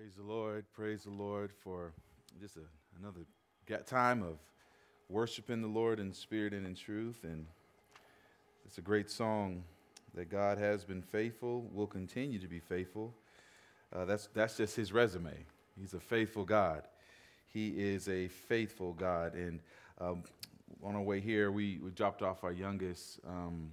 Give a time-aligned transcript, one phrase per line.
[0.00, 0.64] Praise the Lord.
[0.72, 1.92] Praise the Lord for
[2.40, 2.60] just a,
[2.98, 3.20] another
[3.84, 4.38] time of
[5.10, 7.22] worshiping the Lord in spirit and in truth.
[7.22, 7.44] And
[8.64, 9.62] it's a great song
[10.14, 13.12] that God has been faithful, will continue to be faithful.
[13.94, 15.34] Uh, that's, that's just his resume.
[15.78, 16.84] He's a faithful God.
[17.52, 19.34] He is a faithful God.
[19.34, 19.60] And
[20.00, 20.22] um,
[20.82, 23.20] on our way here, we, we dropped off our youngest.
[23.28, 23.70] Um,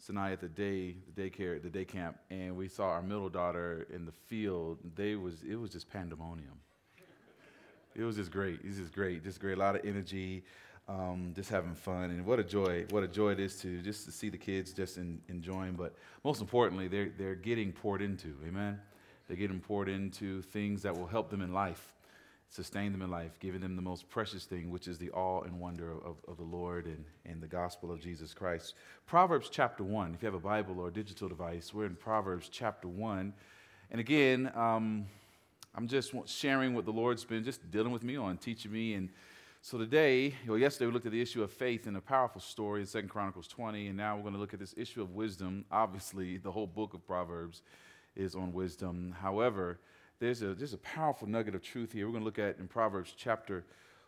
[0.00, 3.86] Sinai at the day, the daycare, the day camp, and we saw our middle daughter
[3.92, 4.78] in the field.
[4.96, 6.58] They was it was just pandemonium.
[7.94, 8.60] It was just great.
[8.64, 9.58] It was just great, just great.
[9.58, 10.44] A lot of energy,
[10.88, 12.86] um, just having fun, and what a joy!
[12.90, 15.74] What a joy it is to just to see the kids just in, enjoying.
[15.74, 15.94] But
[16.24, 18.34] most importantly, they're they're getting poured into.
[18.48, 18.80] Amen.
[19.28, 21.92] They're getting poured into things that will help them in life
[22.50, 25.58] sustain them in life, giving them the most precious thing, which is the awe and
[25.58, 28.74] wonder of, of the Lord and, and the gospel of Jesus Christ.
[29.06, 32.48] Proverbs chapter 1, if you have a Bible or a digital device, we're in Proverbs
[32.50, 33.32] chapter 1.
[33.92, 35.06] And again, um,
[35.76, 38.94] I'm just sharing what the Lord's been just dealing with me on, teaching me.
[38.94, 39.10] And
[39.62, 42.80] so today, well, yesterday we looked at the issue of faith in a powerful story
[42.80, 45.64] in Second Chronicles 20, and now we're going to look at this issue of wisdom.
[45.70, 47.62] Obviously, the whole book of Proverbs
[48.16, 49.14] is on wisdom.
[49.20, 49.78] However,
[50.20, 52.06] there's a, there's a powerful nugget of truth here.
[52.06, 53.64] We're going to look at in Proverbs chapter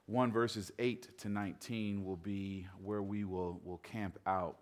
[0.06, 4.58] 1, verses 8 to 19 will be where we will, will camp out.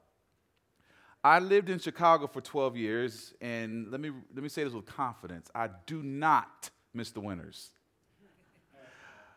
[1.25, 4.87] I lived in Chicago for 12 years, and let me, let me say this with
[4.87, 7.71] confidence I do not miss the winters.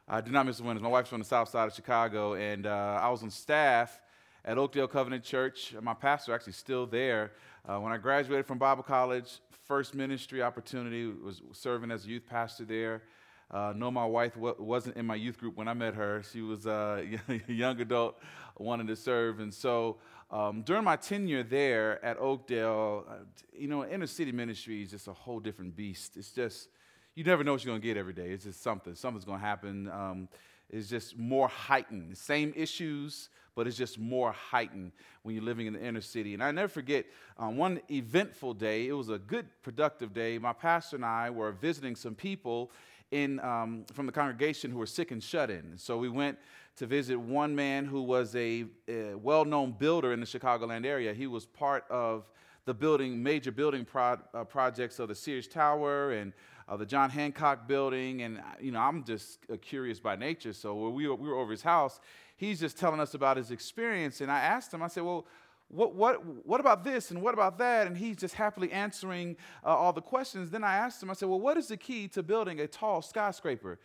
[0.07, 0.83] I do not miss the winters.
[0.83, 4.01] My wife's from the south side of Chicago, and uh, I was on staff
[4.45, 5.73] at Oakdale Covenant Church.
[5.81, 7.31] My pastor actually still there.
[7.65, 12.25] Uh, when I graduated from Bible college, first ministry opportunity was serving as a youth
[12.27, 13.03] pastor there.
[13.49, 16.23] Uh, no, my wife w- wasn't in my youth group when I met her.
[16.29, 17.05] She was a
[17.47, 18.19] young adult
[18.57, 19.39] wanting to serve.
[19.39, 19.97] And so
[20.29, 23.13] um, during my tenure there at Oakdale, uh,
[23.57, 26.17] you know, inner city ministry is just a whole different beast.
[26.17, 26.67] It's just,
[27.15, 28.31] you never know what you're going to get every day.
[28.31, 28.93] It's just something.
[28.95, 29.89] Something's going to happen.
[29.89, 30.27] Um,
[30.69, 32.17] it's just more heightened.
[32.17, 36.33] Same issues, but it's just more heightened when you're living in the inner city.
[36.33, 37.05] And I never forget
[37.37, 40.37] um, one eventful day, it was a good, productive day.
[40.37, 42.71] My pastor and I were visiting some people
[43.11, 45.77] in, um, from the congregation who were sick and shut in.
[45.77, 46.39] So we went
[46.77, 51.13] to visit one man who was a, a well known builder in the Chicagoland area.
[51.13, 52.25] He was part of
[52.65, 56.33] the building, major building pro- uh, projects of the Sears Tower and
[56.67, 58.21] uh, the John Hancock building.
[58.21, 60.53] And, you know, I'm just uh, curious by nature.
[60.53, 61.99] So we were, we were over his house
[62.35, 64.21] he's just telling us about his experience.
[64.21, 65.25] And I asked him, I said, well,
[65.69, 67.87] what, what, what about this and what about that?
[67.87, 70.51] And he's just happily answering uh, all the questions.
[70.51, 73.01] Then I asked him, I said, well, what is the key to building a tall
[73.01, 73.79] skyscraper?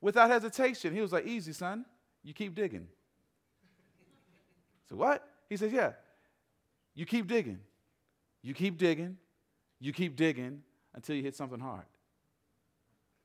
[0.00, 1.84] Without hesitation, he was like, easy, son.
[2.22, 2.86] You keep digging.
[4.88, 5.26] So what?
[5.48, 5.92] He says, yeah.
[6.94, 7.60] You keep digging.
[8.42, 9.16] You keep digging.
[9.80, 10.62] You keep digging
[10.94, 11.84] until you hit something hard.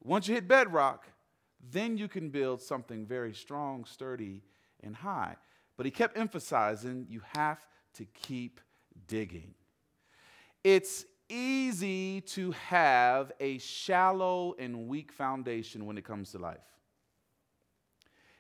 [0.04, 1.06] Once you hit bedrock,
[1.72, 4.42] then you can build something very strong, sturdy,
[4.84, 5.36] and high.
[5.76, 7.60] But he kept emphasizing you have
[7.96, 8.62] to keep
[9.08, 9.54] digging.
[10.64, 16.58] It's easy to have a shallow and weak foundation when it comes to life.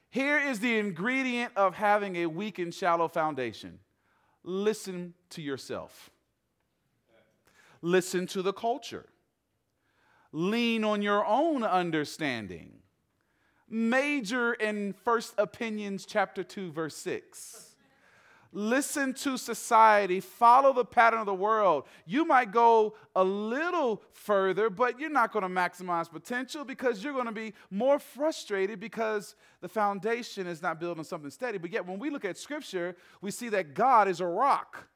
[0.09, 3.79] Here is the ingredient of having a weak and shallow foundation
[4.43, 6.09] listen to yourself,
[7.81, 9.05] listen to the culture,
[10.31, 12.77] lean on your own understanding
[13.69, 17.63] major in First Corinthians, chapter 2, verse 6.
[18.53, 21.83] Listen to society, follow the pattern of the world.
[22.05, 27.13] You might go a little further, but you're not going to maximize potential because you're
[27.13, 31.57] going to be more frustrated because the foundation is not built on something steady.
[31.57, 34.87] But yet, when we look at Scripture, we see that God is a rock.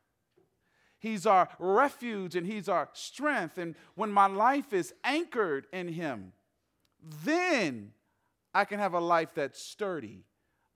[1.02, 3.58] He's our refuge and He's our strength.
[3.58, 6.32] And when my life is anchored in Him,
[7.26, 7.92] then
[8.54, 10.24] I can have a life that's sturdy,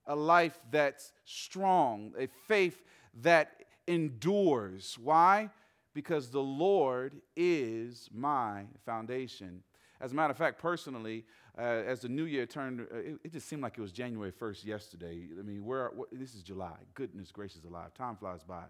[0.04, 2.82] a life that's strong, a faith
[3.22, 3.52] that
[3.86, 4.98] endures.
[5.00, 5.50] Why?
[5.94, 9.62] Because the Lord is my foundation.
[10.00, 11.24] As a matter of fact, personally,
[11.56, 14.32] uh, as the new year turned, uh, it, it, just seemed like it was January
[14.32, 15.28] 1st yesterday.
[15.38, 16.76] I mean, where, this is July.
[16.94, 17.94] Goodness gracious alive.
[17.94, 18.64] Time flies by.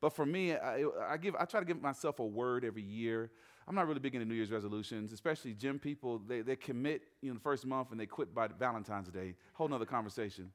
[0.00, 3.30] But for me, I, I, give, I try to give myself a word every year
[3.68, 6.20] I'm not really big into New Year's resolutions, especially gym people.
[6.20, 9.34] They, they commit you know, the first month and they quit by Valentine's Day.
[9.54, 10.52] Whole nother conversation.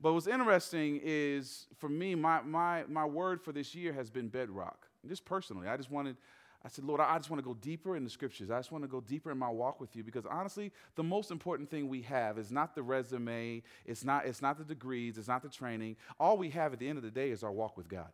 [0.00, 4.28] But what's interesting is for me, my, my, my word for this year has been
[4.28, 4.88] bedrock.
[5.08, 6.16] Just personally, I just wanted,
[6.64, 8.50] I said, Lord, I just want to go deeper in the scriptures.
[8.50, 11.30] I just want to go deeper in my walk with you because honestly, the most
[11.30, 15.28] important thing we have is not the resume, it's not, it's not the degrees, it's
[15.28, 15.96] not the training.
[16.18, 18.08] All we have at the end of the day is our walk with God.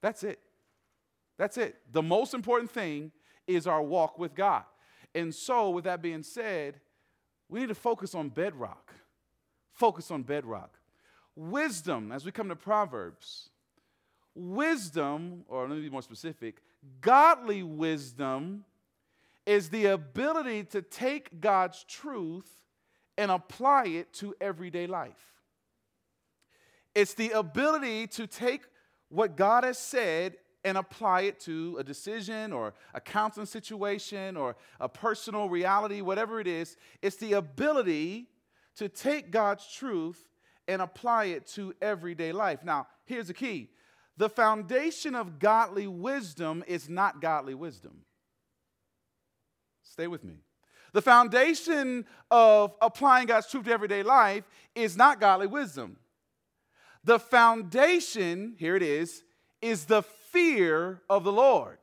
[0.00, 0.38] That's it.
[1.38, 1.76] That's it.
[1.92, 3.12] The most important thing
[3.46, 4.64] is our walk with God.
[5.14, 6.80] And so, with that being said,
[7.48, 8.92] we need to focus on bedrock.
[9.72, 10.78] Focus on bedrock.
[11.34, 13.50] Wisdom, as we come to Proverbs,
[14.34, 16.60] wisdom, or let me be more specific,
[17.00, 18.64] godly wisdom
[19.46, 22.50] is the ability to take God's truth
[23.16, 25.24] and apply it to everyday life.
[26.94, 28.62] It's the ability to take
[29.08, 34.56] what God has said and apply it to a decision or a counseling situation or
[34.80, 36.76] a personal reality, whatever it is.
[37.00, 38.26] It's the ability
[38.76, 40.28] to take God's truth
[40.66, 42.64] and apply it to everyday life.
[42.64, 43.70] Now, here's the key
[44.16, 48.00] the foundation of godly wisdom is not godly wisdom.
[49.84, 50.34] Stay with me.
[50.92, 54.44] The foundation of applying God's truth to everyday life
[54.74, 55.98] is not godly wisdom.
[57.08, 59.22] The foundation, here it is,
[59.62, 61.78] is the fear of the Lord.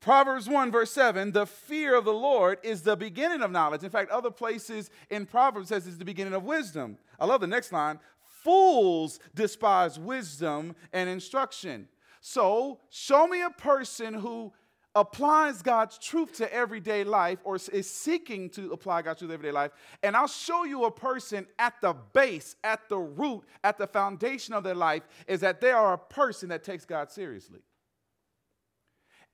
[0.00, 3.84] Proverbs 1, verse 7 the fear of the Lord is the beginning of knowledge.
[3.84, 6.96] In fact, other places in Proverbs says it's the beginning of wisdom.
[7.20, 8.00] I love the next line
[8.42, 11.88] fools despise wisdom and instruction.
[12.22, 14.54] So, show me a person who
[14.94, 19.52] applies God's truth to everyday life or is seeking to apply God's truth to everyday
[19.52, 19.70] life,
[20.02, 24.54] and I'll show you a person at the base, at the root, at the foundation
[24.54, 27.60] of their life is that they are a person that takes God seriously.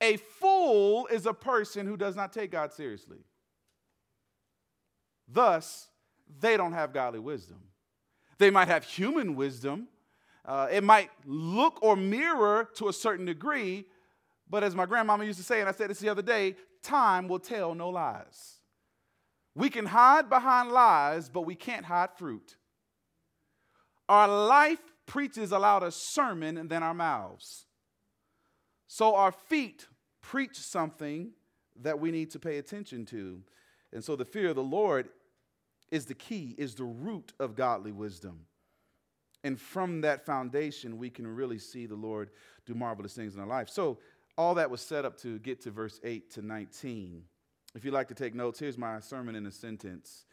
[0.01, 3.19] A fool is a person who does not take God seriously.
[5.27, 5.87] Thus,
[6.39, 7.57] they don't have godly wisdom.
[8.37, 9.87] They might have human wisdom.
[10.43, 13.85] Uh, it might look or mirror to a certain degree,
[14.49, 17.27] but as my grandmama used to say, and I said this the other day, time
[17.27, 18.59] will tell no lies.
[19.55, 22.57] We can hide behind lies, but we can't hide fruit.
[24.07, 27.65] Our life preaches a louder sermon than our mouths.
[28.87, 29.87] So our feet
[30.21, 31.31] preach something
[31.81, 33.41] that we need to pay attention to.
[33.91, 35.09] And so the fear of the Lord
[35.91, 38.41] is the key, is the root of godly wisdom.
[39.43, 42.31] And from that foundation, we can really see the Lord
[42.65, 43.69] do marvelous things in our life.
[43.69, 43.99] So
[44.37, 47.23] all that was set up to get to verse 8 to 19.
[47.73, 50.25] If you'd like to take notes, here's my sermon in a sentence.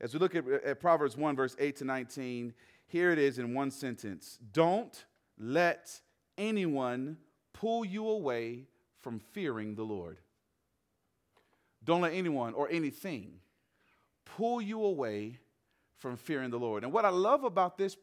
[0.00, 2.54] As we look at, at Proverbs 1, verse 8 to 19,
[2.86, 5.04] here it is in one sentence Don't
[5.38, 6.00] let
[6.36, 7.16] anyone
[7.52, 8.66] pull you away
[9.00, 10.18] from fearing the Lord.
[11.84, 13.40] Don't let anyone or anything
[14.24, 15.38] pull you away
[15.98, 16.84] from fearing the Lord.
[16.84, 17.96] And what I love about this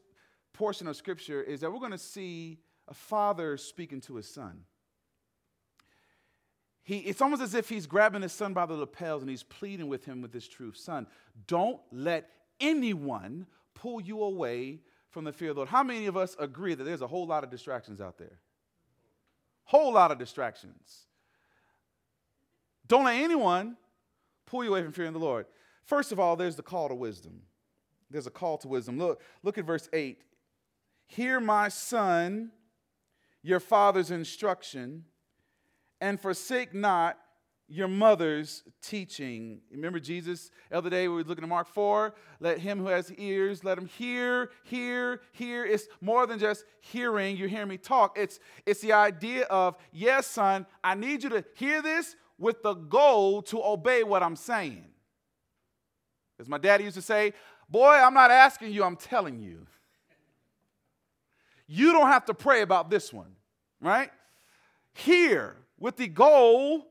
[0.54, 4.62] portion of scripture is that we're going to see a father speaking to his son.
[6.90, 9.90] He, it's almost as if he's grabbing his son by the lapels and he's pleading
[9.90, 11.06] with him with this truth Son,
[11.46, 13.46] don't let anyone
[13.76, 14.80] pull you away
[15.12, 15.70] from the fear of the Lord.
[15.70, 18.40] How many of us agree that there's a whole lot of distractions out there?
[19.66, 21.06] Whole lot of distractions.
[22.88, 23.78] Don't let anyone
[24.48, 25.46] pull you away from fearing the Lord.
[25.86, 27.44] First of all, there's the call to wisdom.
[28.10, 28.98] There's a call to wisdom.
[28.98, 30.24] Look, look at verse 8.
[31.06, 32.50] Hear my son,
[33.44, 35.06] your father's instruction
[36.02, 37.18] and forsake not
[37.70, 39.62] your mother's teaching.
[39.72, 42.16] Remember Jesus the other day we were looking at Mark 4?
[42.40, 45.66] Let him who has ears, let him hear, hear, hear.
[45.66, 48.18] It's more than just hearing, you're hearing me talk.
[48.18, 52.74] It's, it's the idea of, yes, son, I need you to hear this with the
[52.74, 54.86] goal to obey what I'm saying.
[56.40, 57.34] As my daddy used to say,
[57.70, 59.68] boy, I'm not asking you, I'm telling you.
[61.68, 63.36] You don't have to pray about this one,
[63.80, 64.10] right?
[64.96, 66.86] Hear with the goal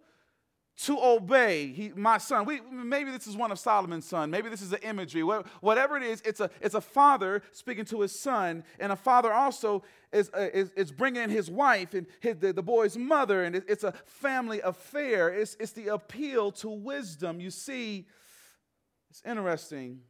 [0.79, 2.45] to obey he, my son.
[2.45, 4.31] We, maybe this is one of Solomon's son.
[4.31, 5.23] Maybe this is an imagery.
[5.23, 9.33] Whatever it is, it's a, it's a father speaking to his son, and a father
[9.33, 13.43] also is, uh, is, is bringing in his wife and his, the, the boy's mother,
[13.43, 15.31] and it, it's a family affair.
[15.31, 17.41] It's, it's the appeal to wisdom.
[17.41, 18.07] You see,
[19.11, 20.01] it's interesting.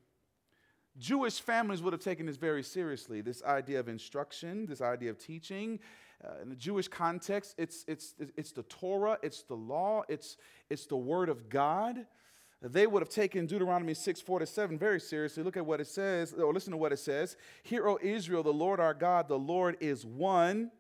[0.99, 5.19] Jewish families would have taken this very seriously this idea of instruction, this idea of
[5.19, 5.79] teaching.
[6.25, 10.37] Uh, in the Jewish context, it's, it's, it's the Torah, it's the law, it's,
[10.69, 12.07] it's the Word of God.
[12.61, 15.45] They would have taken Deuteronomy 6, 4 to 7 very seriously.
[15.45, 17.37] Look at what it says, or listen to what it says.
[17.63, 20.73] Hear, O Israel, the Lord our God, the Lord is one.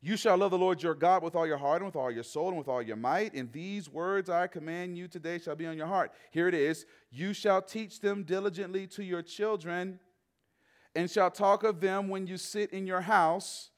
[0.00, 2.22] You shall love the Lord your God with all your heart and with all your
[2.22, 3.34] soul and with all your might.
[3.34, 6.12] And these words I command you today shall be on your heart.
[6.30, 6.86] Here it is.
[7.10, 9.98] You shall teach them diligently to your children
[10.94, 13.70] and shall talk of them when you sit in your house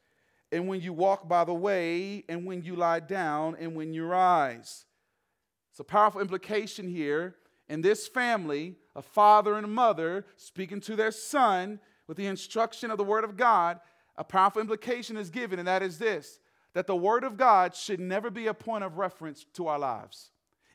[0.51, 4.07] and when you walk by the way, and when you lie down, and when you
[4.07, 4.87] rise.
[5.71, 7.37] It's a powerful implication here.
[7.69, 12.91] In this family, a father and a mother speaking to their son with the instruction
[12.91, 13.79] of the Word of God,
[14.19, 16.41] a powerful implication is given, and that is this
[16.75, 20.31] that the Word of God should never be a point of reference to our lives.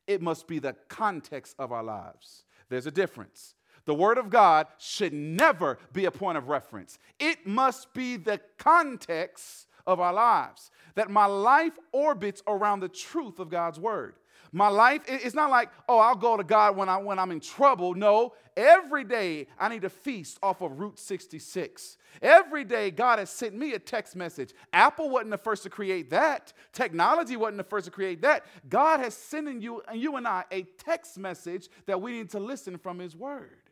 [0.07, 2.43] it must be the context of our lives.
[2.67, 3.55] There's a difference.
[3.85, 8.39] The Word of God should never be a point of reference, it must be the
[8.57, 10.71] context of our lives.
[10.95, 14.15] That my life orbits around the truth of God's Word.
[14.55, 17.39] My life, it's not like, oh, I'll go to God when, I, when I'm in
[17.39, 17.95] trouble.
[17.95, 21.97] No, every day I need to feast off of Route 66.
[22.21, 24.53] Every day God has sent me a text message.
[24.71, 26.53] Apple wasn't the first to create that.
[26.71, 28.45] Technology wasn't the first to create that.
[28.69, 32.39] God has sent you and you and I a text message that we need to
[32.39, 33.71] listen from His Word.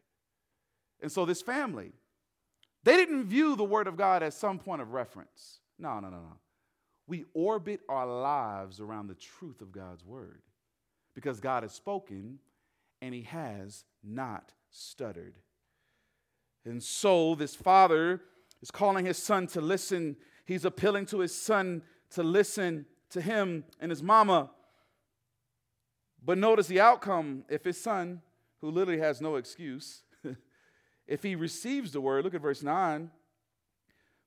[0.99, 1.91] And so this family,
[2.83, 5.59] they didn't view the Word of God as some point of reference.
[5.77, 6.37] No, no, no, no.
[7.05, 10.41] We orbit our lives around the truth of God's Word
[11.13, 12.39] because God has spoken
[13.01, 15.35] and he has not stuttered.
[16.65, 18.21] And so this father
[18.61, 20.15] is calling his son to listen.
[20.45, 24.51] He's appealing to his son to listen to him and his mama.
[26.23, 28.21] But notice the outcome if his son,
[28.61, 30.03] who literally has no excuse,
[31.07, 33.09] if he receives the word, look at verse 9.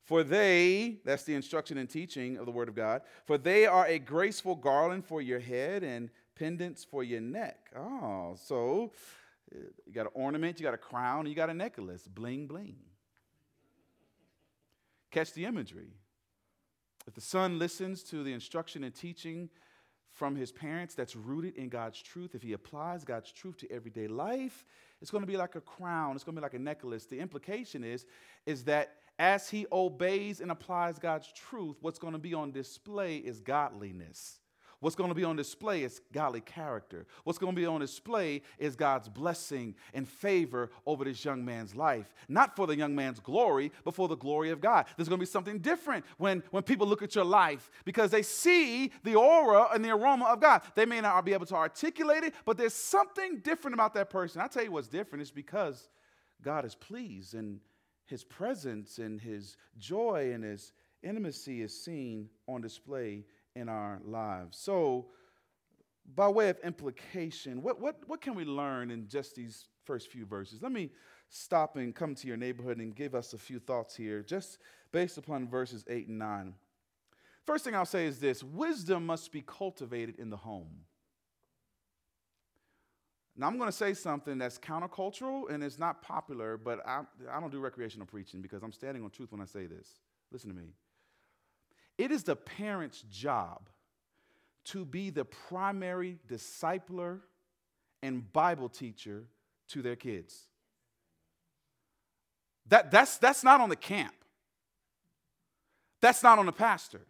[0.02, 3.86] For they, that's the instruction and teaching of the word of God, for they are
[3.86, 7.70] a graceful garland for your head and pendants for your neck.
[7.76, 8.92] Oh, so
[9.86, 12.76] you got an ornament, you got a crown, you got a necklace, bling, bling.
[15.10, 15.92] Catch the imagery.
[17.06, 19.50] If the son listens to the instruction and teaching
[20.12, 24.08] from his parents that's rooted in God's truth, if he applies God's truth to everyday
[24.08, 24.64] life,
[25.02, 27.04] it's going to be like a crown, it's going to be like a necklace.
[27.06, 28.06] The implication is,
[28.46, 33.18] is that as he obeys and applies God's truth, what's going to be on display
[33.18, 34.40] is godliness.
[34.80, 37.06] What's going to be on display is godly character.
[37.24, 41.74] What's going to be on display is God's blessing and favor over this young man's
[41.74, 42.14] life.
[42.28, 44.86] Not for the young man's glory, but for the glory of God.
[44.96, 48.22] There's going to be something different when, when people look at your life because they
[48.22, 50.62] see the aura and the aroma of God.
[50.74, 54.40] They may not be able to articulate it, but there's something different about that person.
[54.40, 55.88] I tell you what's different It's because
[56.42, 57.60] God is pleased and
[58.06, 63.24] his presence and his joy and his intimacy is seen on display
[63.56, 64.58] in our lives.
[64.58, 65.06] So,
[66.14, 70.26] by way of implication, what, what, what can we learn in just these first few
[70.26, 70.60] verses?
[70.62, 70.90] Let me
[71.28, 74.58] stop and come to your neighborhood and give us a few thoughts here, just
[74.92, 76.54] based upon verses 8 and 9.
[77.46, 80.84] First thing I'll say is this wisdom must be cultivated in the home.
[83.36, 87.40] Now, I'm going to say something that's countercultural and it's not popular, but I, I
[87.40, 89.88] don't do recreational preaching because I'm standing on truth when I say this.
[90.30, 90.68] Listen to me.
[91.96, 93.68] It is the parent's job
[94.66, 97.20] to be the primary discipler
[98.02, 99.24] and Bible teacher
[99.68, 100.48] to their kids.
[102.68, 104.14] That, that's, that's not on the camp.
[106.00, 107.02] That's not on the pastor.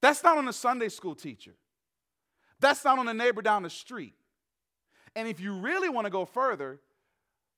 [0.00, 1.54] That's not on the Sunday school teacher.
[2.60, 4.14] That's not on the neighbor down the street.
[5.16, 6.80] And if you really want to go further,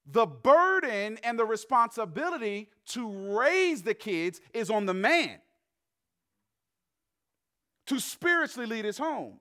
[0.04, 5.38] the burden and the responsibility to raise the kids is on the man
[7.86, 9.40] to spiritually lead his home.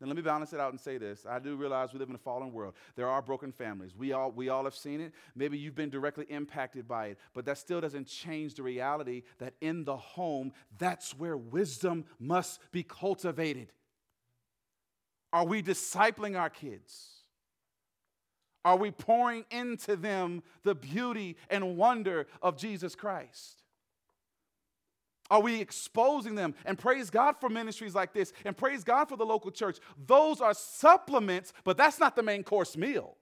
[0.00, 1.26] Now, let me balance it out and say this.
[1.28, 2.74] I do realize we live in a fallen world.
[2.94, 3.96] There are broken families.
[3.96, 5.12] We all, we all have seen it.
[5.34, 9.54] Maybe you've been directly impacted by it, but that still doesn't change the reality that
[9.60, 13.72] in the home, that's where wisdom must be cultivated.
[15.32, 17.18] Are we discipling our kids?
[18.64, 23.62] Are we pouring into them the beauty and wonder of Jesus Christ?
[25.30, 26.54] Are we exposing them?
[26.64, 29.78] And praise God for ministries like this, and praise God for the local church.
[30.06, 33.16] Those are supplements, but that's not the main course meal.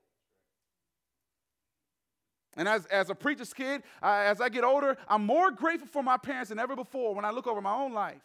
[2.56, 6.16] And as, as a preacher's kid, as I get older, I'm more grateful for my
[6.16, 8.22] parents than ever before when I look over my own life.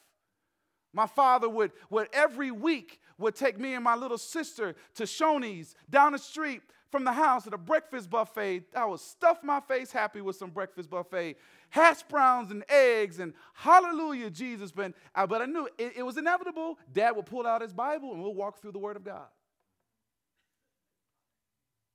[0.93, 5.75] My father would, would every week would take me and my little sister to Shoney's
[5.89, 8.63] down the street from the house at a breakfast buffet.
[8.75, 11.37] I would stuff my face happy with some breakfast buffet
[11.69, 14.71] hash browns and eggs and hallelujah, Jesus.
[14.71, 16.77] But, uh, but I knew it, it was inevitable.
[16.91, 19.27] Dad would pull out his Bible and we'll walk through the Word of God.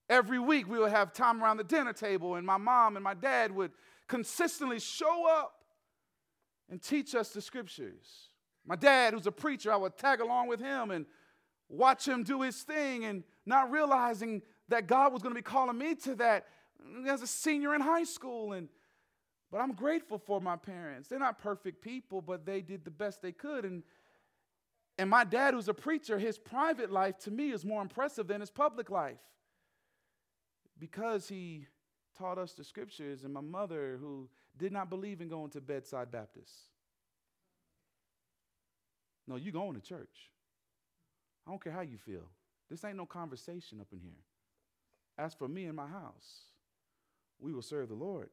[0.09, 3.15] Every week we would have time around the dinner table, and my mom and my
[3.15, 3.73] dad would
[4.07, 5.53] consistently show up
[6.71, 8.31] and teach us the scriptures.
[8.65, 11.07] My dad, who's a preacher, I would tag along with him and
[11.69, 15.79] watch him do his thing and not realizing that God was going to be calling
[15.79, 16.47] me to that
[17.09, 18.53] as a senior in high school.
[18.53, 18.69] And
[19.51, 21.09] but I'm grateful for my parents.
[21.09, 23.65] They're not perfect people, but they did the best they could.
[23.65, 23.83] And,
[24.99, 28.41] and my dad, who's a preacher, his private life to me is more impressive than
[28.41, 29.21] his public life
[30.79, 31.67] because he
[32.19, 36.11] taught us the scriptures, and my mother, who did not believe in going to bedside
[36.11, 36.53] Baptist.
[39.29, 40.31] No, you going to church.
[41.47, 42.29] I don't care how you feel.
[42.71, 44.23] This ain't no conversation up in here.
[45.19, 46.45] As for me and my house,
[47.39, 48.31] we will serve the Lord.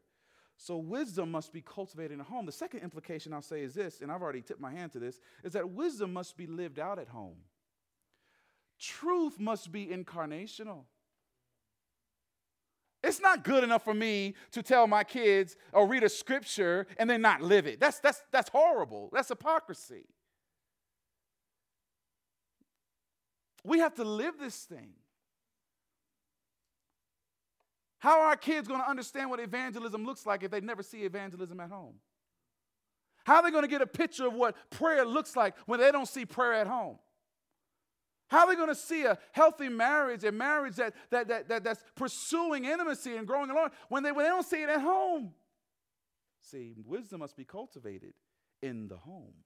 [0.58, 2.46] So wisdom must be cultivated in the home.
[2.46, 5.20] The second implication I'll say is this, and I've already tipped my hand to this,
[5.44, 7.38] is that wisdom must be lived out at home.
[8.80, 10.84] Truth must be incarnational.
[13.04, 17.10] It's not good enough for me to tell my kids or read a scripture and
[17.10, 17.80] then not live it.
[17.80, 19.10] That's, that's, that's horrible.
[19.12, 20.06] That's hypocrisy.
[23.66, 24.92] We have to live this thing.
[28.04, 31.06] How are our kids going to understand what evangelism looks like if they never see
[31.06, 31.94] evangelism at home?
[33.24, 35.90] How are they going to get a picture of what prayer looks like when they
[35.90, 36.98] don't see prayer at home?
[38.28, 41.64] How are they going to see a healthy marriage, a marriage that, that, that, that,
[41.64, 45.32] that's pursuing intimacy and growing along when they, when they don't see it at home?
[46.42, 48.16] See, wisdom must be cultivated
[48.62, 49.46] in the home.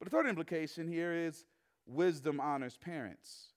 [0.00, 1.44] But the third implication here is
[1.86, 3.52] wisdom honors parents.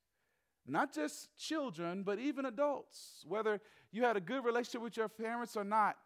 [0.69, 3.23] Not just children, but even adults.
[3.27, 3.59] Whether
[3.91, 5.97] you had a good relationship with your parents or not,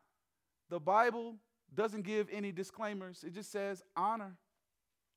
[0.70, 1.36] the Bible
[1.74, 3.24] doesn't give any disclaimers.
[3.24, 4.38] It just says honor,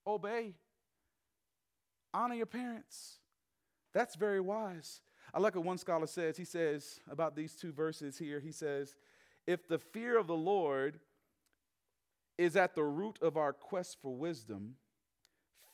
[0.07, 0.55] obey,
[2.13, 3.19] honor your parents.
[3.95, 5.01] That's very wise.
[5.33, 6.37] I like what one scholar says.
[6.37, 8.95] He says about these two verses here, he says,
[9.47, 10.99] if the fear of the Lord
[12.37, 14.75] is at the root of our quest for wisdom,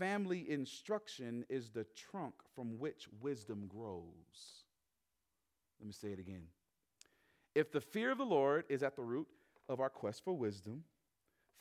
[0.02, 4.64] family instruction is the trunk from which wisdom grows.
[5.78, 6.42] Let me say it again.
[7.54, 9.28] If the fear of the Lord is at the root
[9.68, 10.82] of our quest for wisdom,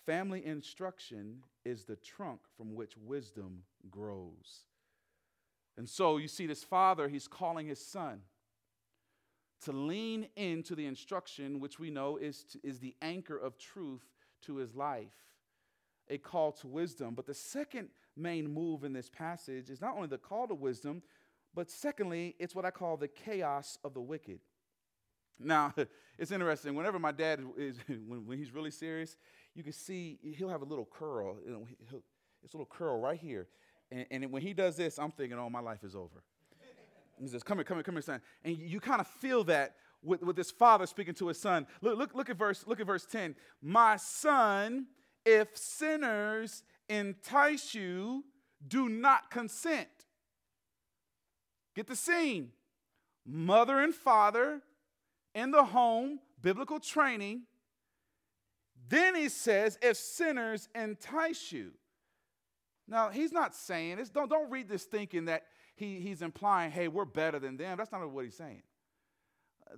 [0.07, 3.59] family instruction is the trunk from which wisdom
[3.91, 4.65] grows.
[5.77, 8.21] And so you see, this father, he's calling his son
[9.65, 14.07] to lean into the instruction, which we know is, to, is the anchor of truth
[14.47, 15.30] to his life,
[16.11, 17.15] a call to wisdom.
[17.15, 21.01] But the second main move in this passage is not only the call to wisdom,
[21.55, 24.39] but secondly, it's what I call the chaos of the wicked.
[25.39, 25.73] Now,
[26.19, 26.75] it's interesting.
[26.75, 29.17] Whenever my dad is, when, when he's really serious,
[29.55, 31.37] you can see he'll have a little curl.
[31.43, 32.03] You know, he'll,
[32.43, 33.47] it's a little curl right here.
[33.91, 36.23] And, and when he does this, I'm thinking, oh, my life is over.
[37.19, 38.21] He says, come here, come here, come here, son.
[38.43, 41.67] And you, you kind of feel that with, with this father speaking to his son.
[41.81, 43.35] Look, look, look, at verse, look at verse 10.
[43.61, 44.87] My son,
[45.25, 48.23] if sinners entice you,
[48.67, 49.87] do not consent.
[51.75, 52.49] Get the scene.
[53.25, 54.61] Mother and father
[55.33, 57.43] in the home, biblical training.
[58.89, 61.71] Then he says, if sinners entice you.
[62.87, 64.09] Now, he's not saying this.
[64.09, 65.43] Don't, don't read this thinking that
[65.75, 67.77] he, he's implying, hey, we're better than them.
[67.77, 68.63] That's not what he's saying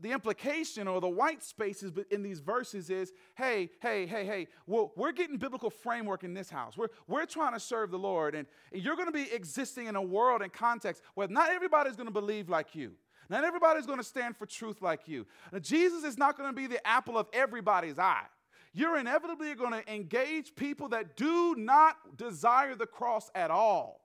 [0.01, 4.91] the implication or the white spaces in these verses is hey, hey, hey, hey, well,
[4.95, 6.77] we're getting biblical framework in this house.
[6.77, 10.01] We're, we're trying to serve the Lord, and, you're going to be existing in a
[10.01, 12.93] world and context where not everybody's going to believe like you.
[13.29, 15.25] Not everybody's going to stand for truth like you.
[15.51, 18.25] Now, Jesus is not going to be the apple of everybody's eye.
[18.73, 24.01] You're inevitably going to engage people that do not desire the cross at all.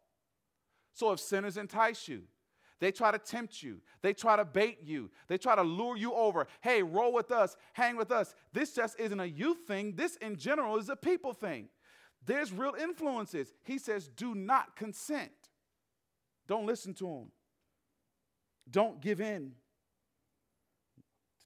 [0.93, 2.23] So if sinners entice you,
[2.81, 3.81] they try to tempt you.
[4.03, 5.11] They try to bait you.
[5.27, 6.47] They try to lure you over.
[6.61, 8.35] Hey, roll with us, hang with us.
[8.53, 9.95] This just isn't a youth thing.
[9.97, 11.69] This, in general, is a people thing.
[12.25, 13.53] There's real influences.
[13.65, 15.33] He says, do not consent.
[16.47, 17.33] Don't listen to them.
[18.71, 19.53] Don't give in.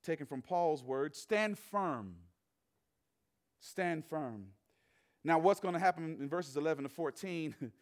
[0.03, 2.17] Taken from Paul's words, stand firm.
[3.61, 4.47] Stand firm.
[5.25, 7.55] Now, what's going to happen in verses 11 to 14?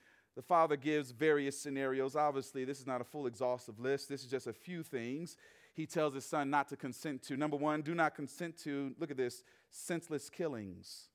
[0.41, 2.17] The Father gives various scenarios.
[2.17, 5.37] Obviously, this is not a full exhaustive list, this is just a few things
[5.75, 7.37] he tells his son not to consent to.
[7.37, 11.09] Number one, do not consent to, look at this, senseless killings.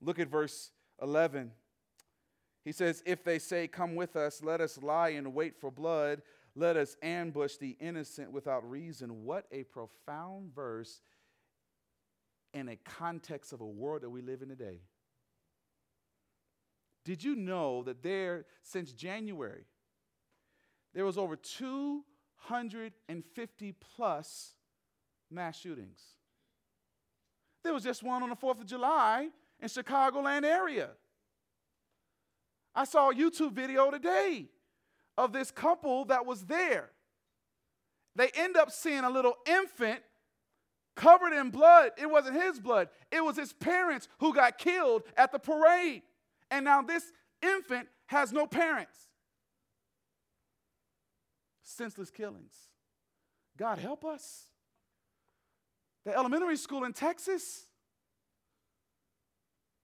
[0.00, 0.70] Look at verse
[1.02, 1.50] 11.
[2.64, 6.22] He says, If they say, Come with us, let us lie and wait for blood,
[6.56, 9.26] let us ambush the innocent without reason.
[9.26, 11.02] What a profound verse
[12.54, 14.80] in a context of a world that we live in today.
[17.04, 19.66] Did you know that there, since January,
[20.94, 24.54] there was over 250 plus
[25.30, 26.00] mass shootings?
[27.62, 29.28] There was just one on the 4th of July
[29.60, 30.90] in Chicagoland area.
[32.74, 34.48] I saw a YouTube video today
[35.16, 36.90] of this couple that was there.
[38.16, 40.00] They end up seeing a little infant
[40.96, 41.92] covered in blood.
[41.98, 46.02] It wasn't his blood, it was his parents who got killed at the parade.
[46.54, 47.02] And now this
[47.42, 48.96] infant has no parents.
[51.64, 52.54] Senseless killings.
[53.58, 54.44] God help us.
[56.04, 57.66] The elementary school in Texas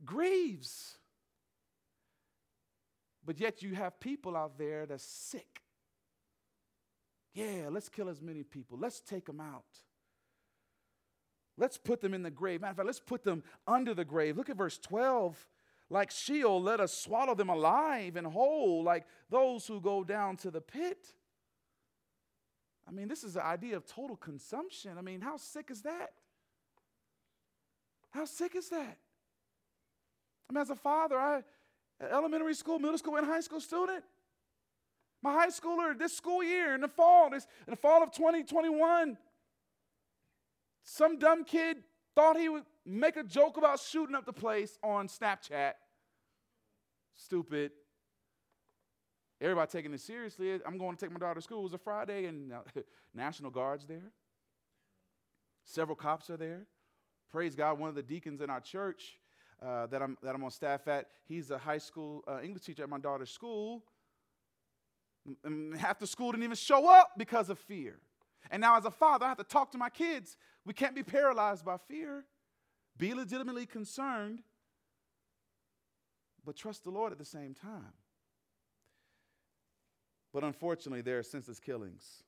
[0.05, 0.97] grieves.
[3.27, 5.63] But yet you have people out there that's sick.
[7.35, 8.79] Yeah, let's kill as many people.
[8.79, 9.65] Let's take them out.
[11.59, 12.61] Let's put them in the grave.
[12.61, 14.37] Matter of fact, let's put them under the grave.
[14.37, 15.49] Look at verse 12.
[15.91, 20.51] Like Sheol, let us swallow them alive and whole, like those who go down to
[20.51, 21.05] the pit.
[22.89, 24.93] I mean, this is the idea of total consumption.
[24.97, 26.13] I mean, how sick is that?
[28.11, 28.99] How sick is that?
[30.49, 31.43] I mean, as a father, I
[32.01, 34.05] elementary school, middle school, and high school student.
[35.23, 39.19] My high schooler this school year in the fall, this in the fall of 2021,
[40.83, 41.79] some dumb kid
[42.15, 45.73] thought he would make a joke about shooting up the place on Snapchat.
[47.15, 47.73] Stupid.
[49.41, 50.59] Everybody taking it seriously.
[50.67, 51.61] I'm going to take my daughter to school.
[51.61, 52.53] It was a Friday, and
[53.15, 54.13] National Guard's there.
[55.65, 56.67] Several cops are there.
[57.31, 59.19] Praise God, one of the deacons in our church
[59.65, 62.83] uh, that, I'm, that I'm on staff at, he's a high school uh, English teacher
[62.83, 63.85] at my daughter's school.
[65.45, 68.01] And half the school didn't even show up because of fear.
[68.51, 70.37] And now, as a father, I have to talk to my kids.
[70.65, 72.25] We can't be paralyzed by fear.
[73.01, 74.43] Be legitimately concerned,
[76.45, 77.95] but trust the Lord at the same time.
[80.35, 82.23] But unfortunately, there are senseless killings.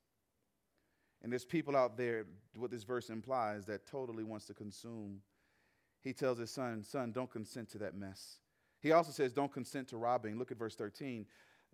[1.22, 2.24] And there's people out there,
[2.56, 5.20] what this verse implies, that totally wants to consume.
[6.00, 8.38] He tells his son, Son, don't consent to that mess.
[8.80, 10.38] He also says, Don't consent to robbing.
[10.38, 11.26] Look at verse 13.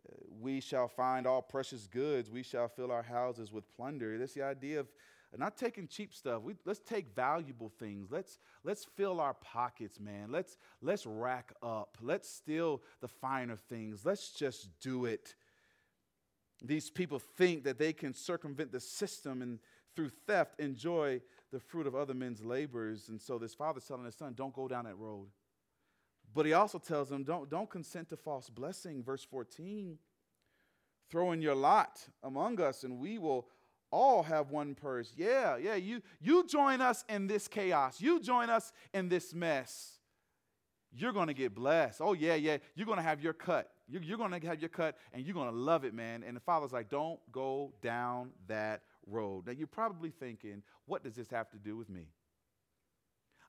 [0.07, 2.31] Uh, we shall find all precious goods.
[2.33, 4.19] We shall fill our houses with plunder.
[4.19, 4.89] That's the idea of
[5.37, 6.43] not taking cheap stuff.
[6.43, 8.09] We, let's take valuable things.
[8.11, 10.31] Let's, let's fill our pockets, man.
[10.31, 11.99] Let's, let's rack up.
[12.01, 14.07] Let's steal the finer things.
[14.07, 15.35] Let's just do it.
[16.65, 19.59] These people think that they can circumvent the system and
[19.95, 21.21] through theft enjoy
[21.53, 23.09] the fruit of other men's labors.
[23.09, 25.29] And so this father's telling his son, don't go down that road.
[26.35, 29.03] But he also tells him, don't, don't consent to false blessing.
[29.03, 29.99] Verse 14
[31.11, 33.49] throw in your lot among us, and we will
[33.91, 35.13] all have one purse.
[35.17, 39.99] Yeah, yeah, you, you join us in this chaos, you join us in this mess.
[40.91, 42.01] You're going to get blessed.
[42.01, 42.57] Oh, yeah, yeah.
[42.75, 43.71] You're going to have your cut.
[43.89, 46.25] You're, you're going to have your cut and you're going to love it, man.
[46.27, 49.47] And the father's like, don't go down that road.
[49.47, 52.07] Now, you're probably thinking, what does this have to do with me?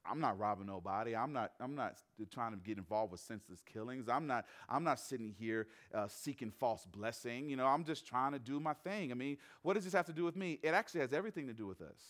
[0.10, 1.16] I'm not robbing nobody.
[1.16, 1.98] I'm not, I'm not
[2.32, 4.10] trying to get involved with senseless killings.
[4.10, 7.50] I'm not, I'm not sitting here uh, seeking false blessing.
[7.50, 9.12] You know, I'm just trying to do my thing.
[9.12, 10.60] I mean, what does this have to do with me?
[10.64, 12.02] It actually has everything to do with us.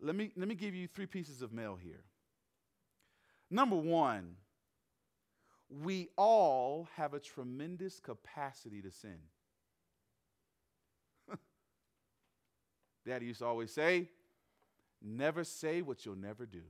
[0.00, 2.04] Let me, let me give you three pieces of mail here.
[3.50, 4.36] Number one,
[5.70, 9.18] we all have a tremendous capacity to sin.
[13.06, 14.08] Daddy used to always say,
[15.02, 16.62] never say what you'll never do.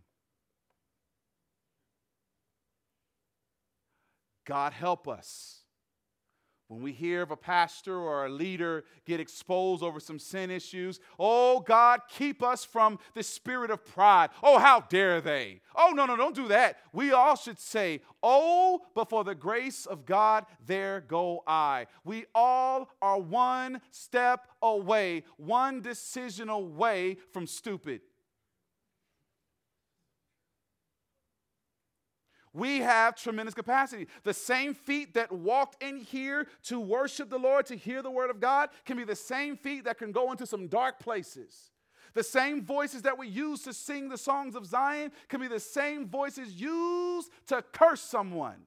[4.44, 5.58] God help us
[6.68, 11.00] when we hear of a pastor or a leader get exposed over some sin issues,
[11.18, 14.28] oh God, keep us from the spirit of pride.
[14.42, 15.62] Oh, how dare they?
[15.74, 16.76] Oh, no, no, don't do that.
[16.92, 21.86] We all should say, Oh, but for the grace of God, there go I.
[22.04, 28.02] We all are one step away, one decision away from stupid.
[32.58, 34.08] We have tremendous capacity.
[34.24, 38.30] The same feet that walked in here to worship the Lord, to hear the word
[38.30, 41.70] of God, can be the same feet that can go into some dark places.
[42.14, 45.60] The same voices that we use to sing the songs of Zion can be the
[45.60, 48.66] same voices used to curse someone.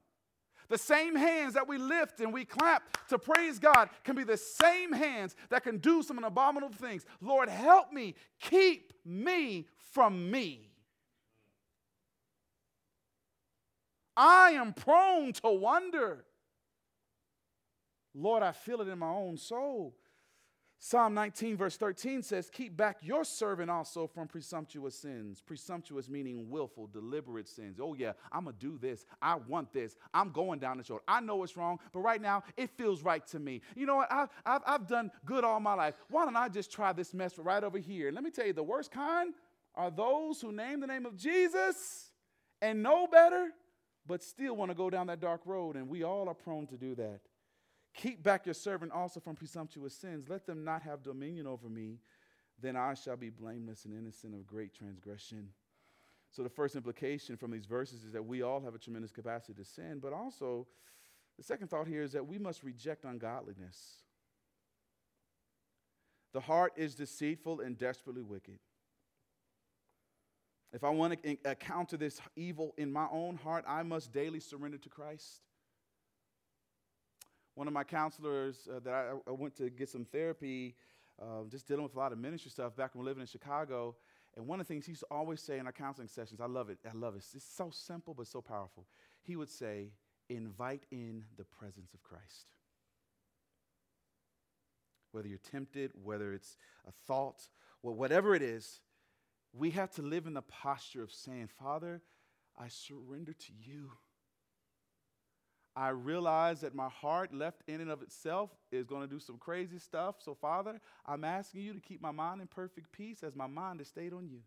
[0.70, 4.38] The same hands that we lift and we clap to praise God can be the
[4.38, 7.04] same hands that can do some abominable things.
[7.20, 10.71] Lord, help me, keep me from me.
[14.16, 16.24] I am prone to wonder.
[18.14, 19.94] Lord, I feel it in my own soul.
[20.84, 25.40] Psalm 19, verse 13 says, Keep back your servant also from presumptuous sins.
[25.40, 27.78] Presumptuous meaning willful, deliberate sins.
[27.80, 29.06] Oh, yeah, I'm going to do this.
[29.22, 29.96] I want this.
[30.12, 31.02] I'm going down this road.
[31.06, 33.62] I know it's wrong, but right now it feels right to me.
[33.76, 34.12] You know what?
[34.12, 35.94] I've, I've, I've done good all my life.
[36.10, 38.08] Why don't I just try this mess right over here?
[38.08, 39.34] And let me tell you, the worst kind
[39.76, 42.10] are those who name the name of Jesus
[42.60, 43.52] and know better
[44.06, 46.76] but still want to go down that dark road, and we all are prone to
[46.76, 47.20] do that.
[47.94, 50.28] Keep back your servant also from presumptuous sins.
[50.28, 51.98] Let them not have dominion over me.
[52.60, 55.48] Then I shall be blameless and innocent of great transgression.
[56.30, 59.52] So, the first implication from these verses is that we all have a tremendous capacity
[59.54, 60.66] to sin, but also
[61.36, 63.96] the second thought here is that we must reject ungodliness.
[66.32, 68.58] The heart is deceitful and desperately wicked.
[70.72, 74.78] If I want to encounter this evil in my own heart, I must daily surrender
[74.78, 75.42] to Christ.
[77.54, 80.74] One of my counselors uh, that I, I, went to get some therapy,
[81.20, 83.94] uh, just dealing with a lot of ministry stuff back when living in Chicago.
[84.34, 86.46] And one of the things he used to always say in our counseling sessions, I
[86.46, 87.24] love it, I love it.
[87.34, 88.86] It's so simple but so powerful.
[89.20, 89.90] He would say,
[90.30, 92.46] invite in the presence of Christ.
[95.10, 96.56] Whether you're tempted, whether it's
[96.88, 97.48] a thought,
[97.82, 98.80] well, whatever it is,
[99.52, 102.00] we have to live in the posture of saying, Father,
[102.58, 103.90] I surrender to you.
[105.74, 109.38] I realize that my heart, left in and of itself, is going to do some
[109.38, 110.16] crazy stuff.
[110.18, 113.80] So, Father, I'm asking you to keep my mind in perfect peace as my mind
[113.80, 114.40] is stayed on you.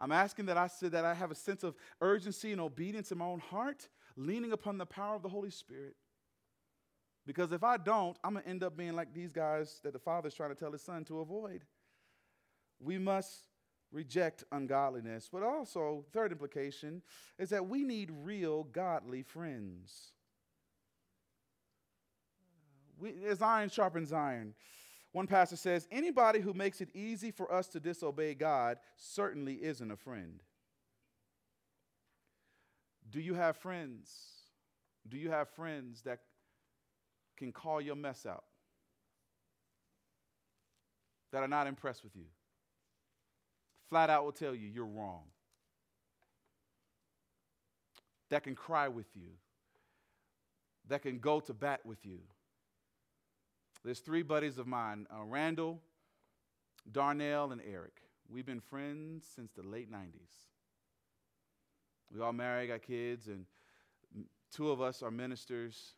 [0.00, 3.18] I'm asking that I said that I have a sense of urgency and obedience in
[3.18, 5.96] my own heart, leaning upon the power of the Holy Spirit.
[7.26, 9.98] Because if I don't, I'm going to end up being like these guys that the
[9.98, 11.64] father's trying to tell his son to avoid.
[12.80, 13.44] We must
[13.92, 15.28] reject ungodliness.
[15.32, 17.02] But also, third implication
[17.38, 20.12] is that we need real godly friends.
[22.98, 24.54] We, as iron sharpens iron.
[25.12, 29.90] One pastor says, anybody who makes it easy for us to disobey God certainly isn't
[29.90, 30.42] a friend.
[33.10, 34.10] Do you have friends?
[35.08, 36.20] Do you have friends that
[37.36, 38.44] can call your mess out?
[41.32, 42.26] That are not impressed with you?
[43.88, 45.22] Flat out will tell you you're wrong.
[48.30, 49.30] That can cry with you,
[50.88, 52.18] that can go to bat with you.
[53.84, 55.80] There's three buddies of mine uh, Randall,
[56.90, 58.02] Darnell, and Eric.
[58.30, 60.48] We've been friends since the late 90s.
[62.12, 63.46] We all married, got kids, and
[64.52, 65.94] two of us are ministers,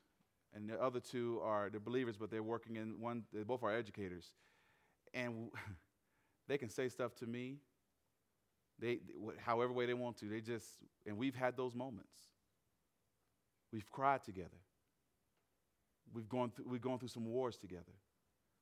[0.54, 3.24] and the other two are they're believers, but they're working in one.
[3.32, 4.32] They both are educators,
[5.14, 5.50] and
[6.48, 7.58] they can say stuff to me
[8.80, 9.00] they,
[9.38, 10.66] however way they want to, they just,
[11.06, 12.14] and we've had those moments.
[13.72, 14.48] We've cried together.
[16.12, 17.92] We've gone through, we've gone through some wars together.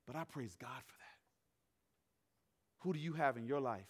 [0.06, 1.18] But I praise God for that.
[2.80, 3.88] Who do you have in your life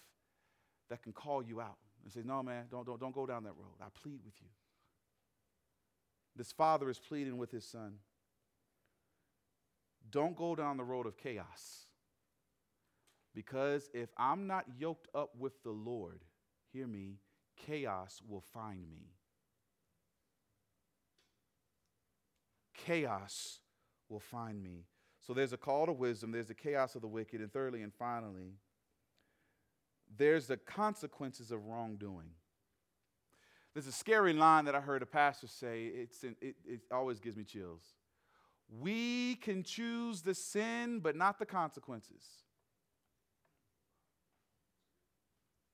[0.89, 3.55] that can call you out and say, no, man, don't, don't, don't go down that
[3.57, 3.75] road.
[3.81, 4.47] I plead with you.
[6.35, 7.95] This father is pleading with his son.
[10.09, 11.88] Don't go down the road of chaos.
[13.33, 16.21] Because if I'm not yoked up with the Lord,
[16.73, 17.17] hear me,
[17.55, 19.11] chaos will find me.
[22.73, 23.59] Chaos
[24.07, 24.85] will find me.
[25.21, 27.93] So there's a call to wisdom, there's the chaos of the wicked, and thirdly and
[27.93, 28.53] finally,
[30.17, 32.31] there's the consequences of wrongdoing.
[33.73, 37.19] There's a scary line that I heard a pastor say, it's in, it, it always
[37.19, 37.83] gives me chills.
[38.67, 42.23] We can choose the sin, but not the consequences.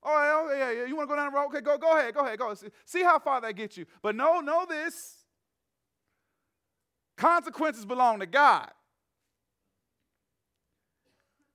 [0.08, 0.86] Oh, yeah, yeah.
[0.86, 1.48] You want to go down the road?
[1.48, 2.54] Okay, go, go ahead, go ahead, go.
[2.86, 3.86] See how far that gets you.
[4.04, 5.16] But no, know this.
[7.18, 8.70] Consequences belong to God.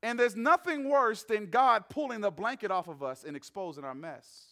[0.03, 3.95] And there's nothing worse than God pulling the blanket off of us and exposing our
[3.95, 4.47] mess.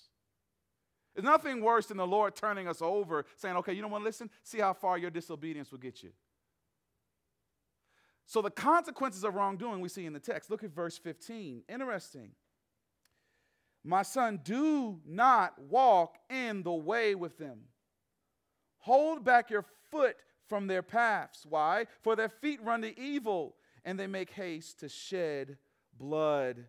[1.14, 4.06] There's nothing worse than the Lord turning us over, saying, okay, you don't want to
[4.06, 4.30] listen?
[4.44, 6.10] See how far your disobedience will get you.
[8.26, 10.50] So, the consequences of wrongdoing we see in the text.
[10.50, 11.62] Look at verse 15.
[11.66, 12.32] Interesting.
[13.88, 17.60] My son, do not walk in the way with them.
[18.80, 21.46] Hold back your foot from their paths.
[21.48, 21.86] Why?
[22.02, 25.56] For their feet run to evil, and they make haste to shed
[25.98, 26.66] blood.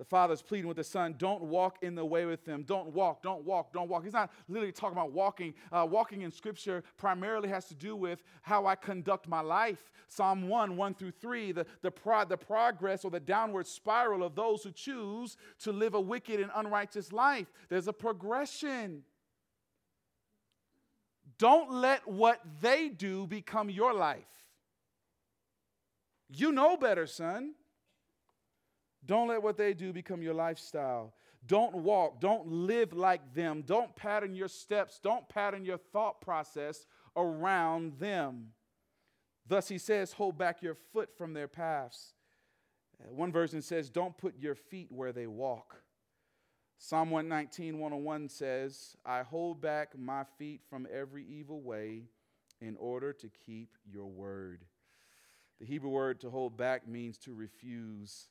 [0.00, 2.62] The father's pleading with the son, don't walk in the way with them.
[2.62, 4.02] Don't walk, don't walk, don't walk.
[4.02, 5.52] He's not literally talking about walking.
[5.70, 9.92] Uh, walking in scripture primarily has to do with how I conduct my life.
[10.08, 14.34] Psalm 1, 1 through 3, the, the, pro- the progress or the downward spiral of
[14.34, 17.52] those who choose to live a wicked and unrighteous life.
[17.68, 19.02] There's a progression.
[21.36, 24.24] Don't let what they do become your life.
[26.30, 27.52] You know better, son.
[29.10, 31.12] Don't let what they do become your lifestyle.
[31.44, 33.64] Don't walk, don't live like them.
[33.66, 38.50] Don't pattern your steps, don't pattern your thought process around them.
[39.48, 42.14] Thus, he says, hold back your foot from their paths.
[43.02, 45.82] Uh, one version says, don't put your feet where they walk.
[46.78, 52.04] Psalm 119, 101 says, I hold back my feet from every evil way
[52.60, 54.66] in order to keep your word.
[55.58, 58.28] The Hebrew word to hold back means to refuse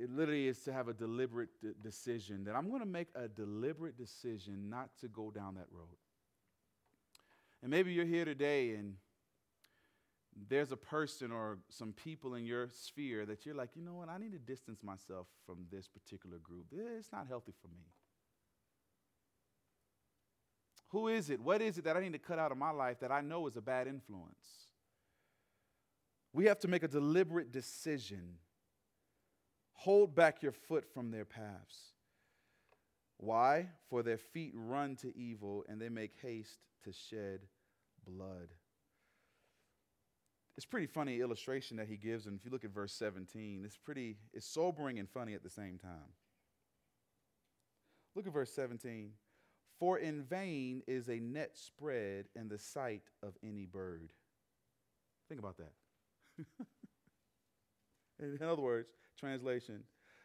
[0.00, 3.28] it literally is to have a deliberate de- decision that I'm going to make a
[3.28, 5.96] deliberate decision not to go down that road.
[7.62, 8.94] And maybe you're here today and
[10.48, 14.08] there's a person or some people in your sphere that you're like, you know what,
[14.08, 16.66] I need to distance myself from this particular group.
[16.70, 17.84] It's not healthy for me.
[20.88, 21.40] Who is it?
[21.40, 23.46] What is it that I need to cut out of my life that I know
[23.46, 24.68] is a bad influence?
[26.32, 28.34] We have to make a deliberate decision.
[29.76, 31.92] Hold back your foot from their paths.
[33.18, 33.68] Why?
[33.88, 37.40] For their feet run to evil and they make haste to shed
[38.06, 38.48] blood.
[40.56, 43.76] It's pretty funny illustration that he gives, and if you look at verse 17, it's
[43.76, 46.14] pretty, it's sobering and funny at the same time.
[48.14, 49.10] Look at verse 17.
[49.78, 54.14] For in vain is a net spread in the sight of any bird.
[55.28, 55.72] Think about that.
[58.18, 59.84] in other words, translation,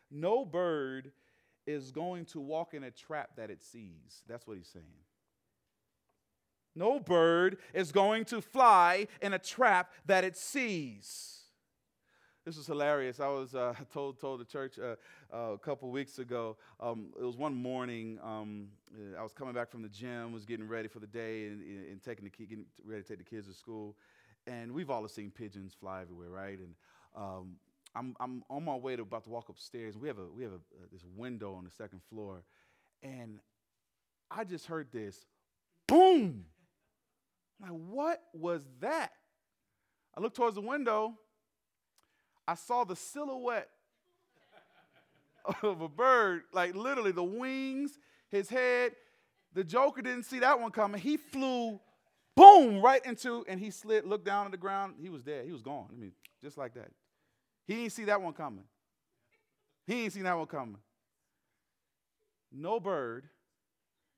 [0.09, 1.11] no bird
[1.65, 4.23] is going to walk in a trap that it sees.
[4.27, 4.85] That's what he's saying.
[6.75, 11.41] No bird is going to fly in a trap that it sees.
[12.45, 13.19] This was hilarious.
[13.19, 14.95] I was uh, told told the church uh,
[15.33, 16.57] uh, a couple weeks ago.
[16.79, 18.19] Um, it was one morning.
[18.23, 18.69] Um,
[19.17, 22.01] I was coming back from the gym, was getting ready for the day, and, and
[22.01, 23.95] taking the kid, getting ready to take the kids to school.
[24.47, 26.57] And we've all seen pigeons fly everywhere, right?
[26.57, 26.73] And
[27.15, 27.57] um,
[27.95, 29.97] I'm, I'm on my way to about to walk upstairs.
[29.97, 32.43] We have a we have a, uh, this window on the second floor,
[33.03, 33.39] and
[34.29, 35.25] I just heard this
[35.87, 36.45] boom.
[37.61, 39.11] I'm like, what was that?
[40.17, 41.17] I looked towards the window.
[42.47, 43.69] I saw the silhouette
[45.63, 47.97] of a bird, like literally the wings,
[48.29, 48.93] his head.
[49.53, 51.01] The Joker didn't see that one coming.
[51.01, 51.79] He flew,
[52.35, 54.95] boom, right into, and he slid, looked down at the ground.
[55.01, 55.45] He was dead.
[55.45, 55.87] He was gone.
[55.91, 56.91] I mean, just like that.
[57.67, 58.65] He didn't see that one coming.
[59.85, 60.77] He ain't seen that one coming.
[62.51, 63.29] No bird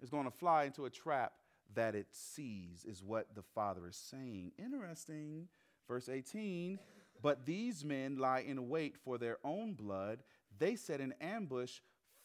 [0.01, 1.33] is going to fly into a trap
[1.75, 4.51] that it sees, is what the Father is saying.
[4.57, 5.47] Interesting.
[5.87, 6.79] Verse 18
[7.21, 10.19] But these men lie in wait for their own blood,
[10.57, 11.79] they set an ambush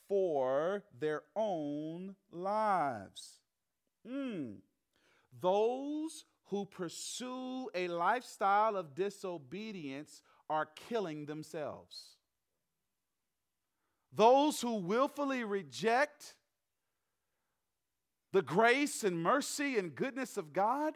[0.09, 3.41] for their own lives.
[4.09, 4.57] Mm.
[5.41, 12.17] Those who pursue a lifestyle of disobedience are killing themselves.
[14.13, 16.35] Those who willfully reject
[18.33, 20.95] the grace and mercy and goodness of God,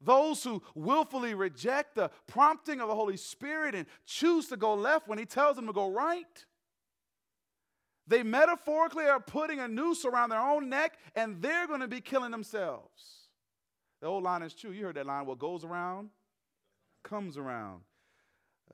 [0.00, 5.08] those who willfully reject the prompting of the Holy Spirit and choose to go left
[5.08, 6.44] when He tells them to go right,
[8.06, 12.00] they metaphorically are putting a noose around their own neck and they're going to be
[12.00, 13.28] killing themselves.
[14.00, 14.72] The old line is true.
[14.72, 16.10] You heard that line what goes around
[17.02, 17.82] comes around.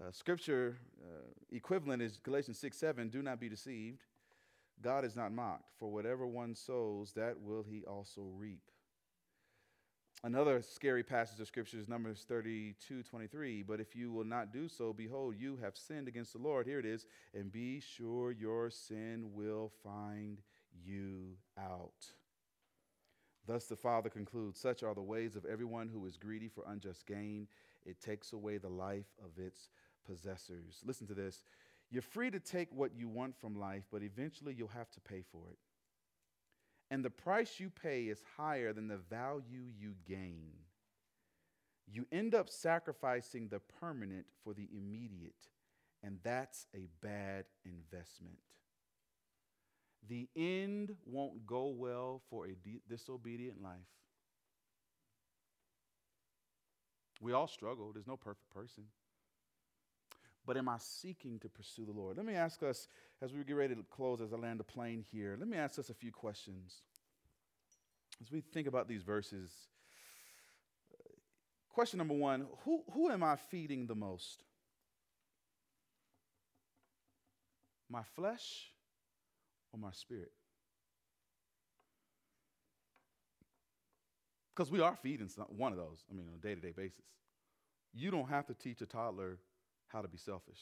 [0.00, 3.08] Uh, scripture uh, equivalent is Galatians 6 7.
[3.08, 4.02] Do not be deceived.
[4.80, 8.62] God is not mocked, for whatever one sows, that will he also reap.
[10.24, 13.62] Another scary passage of scripture is Numbers 32 23.
[13.62, 16.66] But if you will not do so, behold, you have sinned against the Lord.
[16.66, 17.06] Here it is.
[17.34, 20.38] And be sure your sin will find
[20.84, 22.12] you out.
[23.46, 27.06] Thus the Father concludes Such are the ways of everyone who is greedy for unjust
[27.06, 27.46] gain.
[27.84, 29.68] It takes away the life of its
[30.06, 30.82] possessors.
[30.84, 31.42] Listen to this.
[31.90, 35.22] You're free to take what you want from life, but eventually you'll have to pay
[35.32, 35.58] for it.
[36.90, 40.52] And the price you pay is higher than the value you gain.
[41.90, 45.48] You end up sacrificing the permanent for the immediate,
[46.02, 48.38] and that's a bad investment.
[50.08, 52.56] The end won't go well for a
[52.88, 53.76] disobedient life.
[57.20, 58.84] We all struggle, there's no perfect person
[60.48, 62.16] but am I seeking to pursue the Lord?
[62.16, 62.88] Let me ask us,
[63.20, 65.78] as we get ready to close, as I land the plane here, let me ask
[65.78, 66.80] us a few questions.
[68.22, 69.52] As we think about these verses,
[71.68, 74.42] question number one who, who am I feeding the most?
[77.90, 78.70] My flesh
[79.70, 80.32] or my spirit?
[84.58, 86.72] Because we are feeding some, one of those, I mean, on a day to day
[86.76, 87.04] basis.
[87.94, 89.38] You don't have to teach a toddler
[89.86, 90.58] how to be selfish.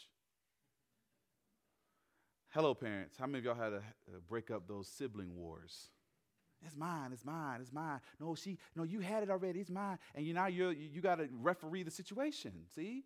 [2.50, 3.16] Hello, parents.
[3.18, 3.80] How many of y'all had to
[4.28, 5.88] break up those sibling wars?
[6.62, 7.10] It's mine.
[7.10, 7.62] It's mine.
[7.62, 8.00] It's mine.
[8.20, 8.58] No, she.
[8.74, 9.60] No, you had it already.
[9.60, 9.98] It's mine.
[10.14, 12.52] And you now you're, you you got to referee the situation.
[12.74, 13.04] See,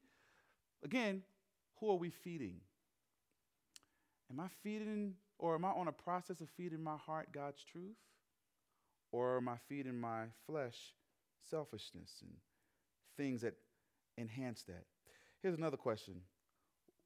[0.85, 1.23] again,
[1.79, 2.57] who are we feeding?
[4.29, 7.97] Am I feeding, or am I on a process of feeding my heart God's truth,
[9.13, 10.95] or am I feeding my flesh
[11.49, 12.33] selfishness and
[13.17, 13.55] things that
[14.19, 14.85] enhance that?
[15.43, 16.15] Here's another question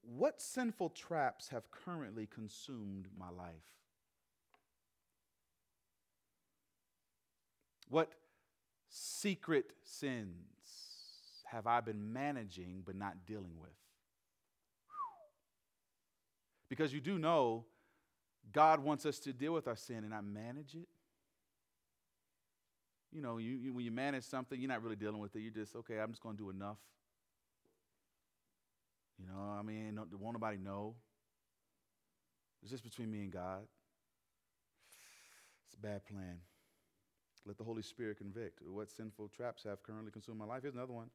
[0.02, 3.54] What sinful traps have currently consumed my life?
[7.88, 8.12] What
[8.88, 13.70] secret sins have I been managing but not dealing with?
[16.68, 17.66] Because you do know
[18.52, 20.88] God wants us to deal with our sin and not manage it.
[23.14, 25.40] You know, you, you, when you manage something, you're not really dealing with it.
[25.40, 26.78] You're just, okay, I'm just going to do enough.
[29.18, 30.96] You know, I mean, won't nobody know.
[32.60, 33.60] It's just between me and God.
[35.66, 36.38] It's a bad plan.
[37.46, 38.60] Let the Holy Spirit convict.
[38.66, 40.62] What sinful traps have currently consumed my life?
[40.62, 41.10] Here's another one.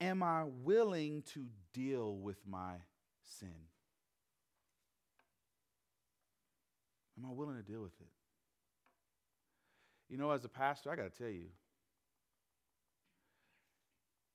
[0.00, 2.76] Am I willing to deal with my
[3.38, 3.52] sin?
[7.18, 8.19] Am I willing to deal with it?
[10.10, 11.46] You know, as a pastor, I got to tell you,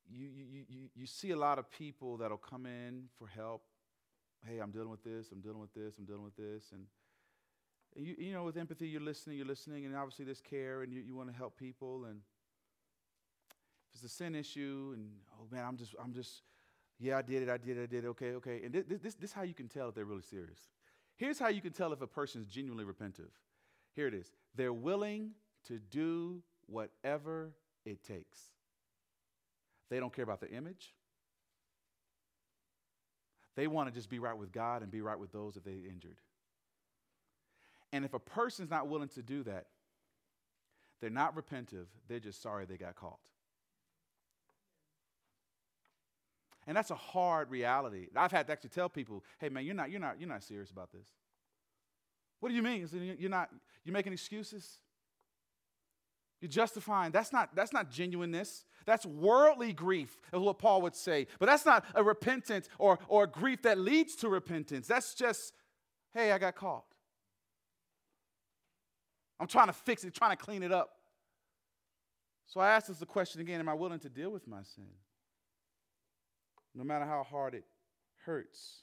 [0.09, 3.63] you, you, you, you see a lot of people that'll come in for help.
[4.47, 6.71] Hey, I'm dealing with this, I'm dealing with this, I'm dealing with this.
[6.71, 6.86] And,
[7.95, 11.01] you, you know, with empathy, you're listening, you're listening, and obviously there's care and you,
[11.01, 12.05] you want to help people.
[12.05, 12.21] And
[13.89, 16.43] if it's a sin issue, and oh man, I'm just, I'm just,
[16.99, 18.61] yeah, I did it, I did it, I did it, okay, okay.
[18.63, 20.69] And this, this, this is how you can tell if they're really serious.
[21.17, 23.32] Here's how you can tell if a person is genuinely repentive.
[23.93, 25.32] Here it is they're willing
[25.68, 27.51] to do whatever
[27.86, 28.39] it takes.
[29.89, 30.93] They don't care about the image.
[33.55, 35.72] They want to just be right with God and be right with those that they
[35.89, 36.20] injured.
[37.93, 39.68] And if a person's not willing to do that,
[40.99, 43.20] they're not repentive, they're just sorry they got caught.
[46.68, 48.07] And that's a hard reality.
[48.16, 50.72] I've had to actually tell people, hey man, you're not, you're not, you're not serious
[50.72, 51.07] about this.
[52.39, 52.88] What do you mean?
[53.20, 53.49] You're not,
[53.84, 54.80] you're making excuses?
[56.41, 57.11] You're justifying.
[57.11, 58.65] That's not, that's not genuineness.
[58.86, 61.27] That's worldly grief, is what Paul would say.
[61.39, 64.88] But that's not a repentance or, or grief that leads to repentance.
[64.88, 65.53] That's just,
[66.13, 66.86] hey, I got caught.
[69.39, 70.91] I'm trying to fix it, trying to clean it up.
[72.47, 74.86] So I ask us the question again Am I willing to deal with my sin?
[76.73, 77.65] No matter how hard it
[78.25, 78.81] hurts.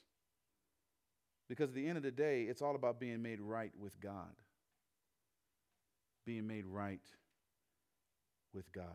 [1.47, 4.33] Because at the end of the day, it's all about being made right with God.
[6.25, 7.01] Being made right
[8.53, 8.85] with God.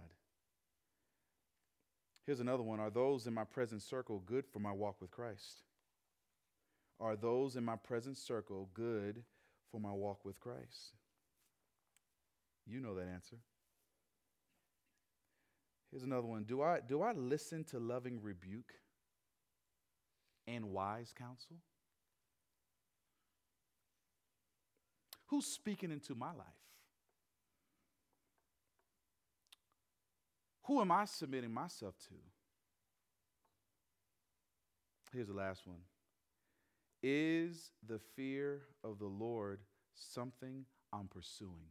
[2.26, 5.62] Here's another one Are those in my present circle good for my walk with Christ?
[7.00, 9.22] Are those in my present circle good
[9.70, 10.96] for my walk with Christ?
[12.66, 13.36] You know that answer.
[15.90, 16.44] Here's another one.
[16.44, 18.74] Do I, do I listen to loving rebuke
[20.46, 21.56] and wise counsel?
[25.28, 26.67] Who's speaking into my life?
[30.68, 32.14] Who am I submitting myself to?
[35.14, 35.80] Here's the last one.
[37.02, 39.60] Is the fear of the Lord
[39.94, 41.70] something I'm pursuing?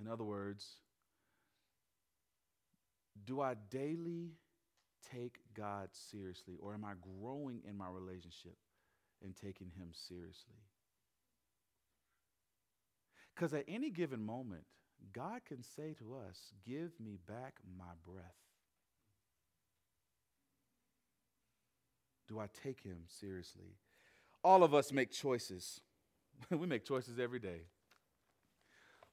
[0.00, 0.66] In other words,
[3.24, 4.32] do I daily
[5.12, 8.56] take God seriously or am I growing in my relationship
[9.22, 10.56] and taking Him seriously?
[13.36, 14.64] Because at any given moment,
[15.12, 18.24] God can say to us, Give me back my breath.
[22.28, 23.76] Do I take Him seriously?
[24.44, 25.80] All of us make choices.
[26.50, 27.62] we make choices every day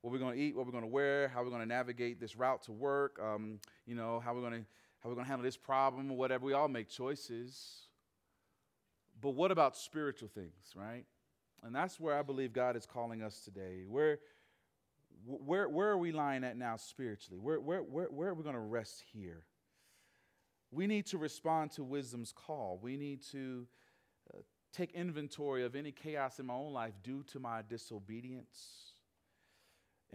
[0.06, 2.20] what we're going to eat, what we're going to wear, how we're going to navigate
[2.20, 4.66] this route to work, um, you know, how we're going to
[5.00, 6.46] how we're going to handle this problem or whatever.
[6.46, 7.88] We all make choices.
[9.20, 11.06] But what about spiritual things, right?
[11.64, 13.86] And that's where I believe God is calling us today.
[13.88, 14.20] Where
[15.26, 17.40] where, where are we lying at now spiritually?
[17.40, 19.44] Where, where, where, where are we going to rest here?
[20.72, 22.80] We need to respond to wisdom's call.
[22.82, 23.68] We need to
[24.34, 24.40] uh,
[24.74, 28.86] take inventory of any chaos in my own life due to my disobedience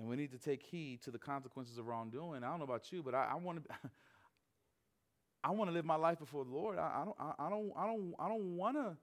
[0.00, 2.42] and we need to take heed to the consequences of wrongdoing.
[2.42, 3.74] I don't know about you, but I, I want to.
[5.42, 6.78] I want to live my life before the Lord.
[6.78, 7.16] I, I don't.
[7.18, 7.72] I, I, don't.
[7.76, 8.14] I don't.
[8.18, 8.96] I don't want to.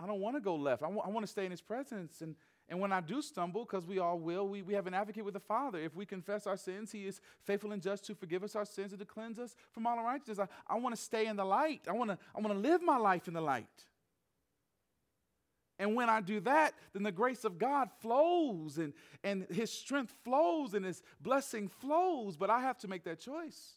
[0.00, 0.82] I don't want to go left.
[0.82, 2.22] I, w- I want to stay in His presence.
[2.22, 2.34] And
[2.72, 5.34] and when I do stumble, because we all will, we, we have an advocate with
[5.34, 5.78] the Father.
[5.78, 8.92] If we confess our sins, He is faithful and just to forgive us our sins
[8.92, 10.38] and to cleanse us from all unrighteousness.
[10.38, 11.82] I, I want to stay in the light.
[11.86, 12.18] I want to.
[12.34, 13.66] I want to live my life in the light.
[15.78, 20.14] And when I do that, then the grace of God flows and, and His strength
[20.24, 22.38] flows and His blessing flows.
[22.38, 23.74] But I have to make that choice.